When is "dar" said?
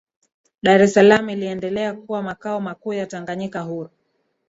0.63-0.81